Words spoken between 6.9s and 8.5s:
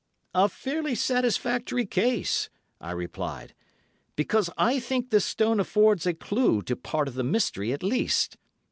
of the mystery at least.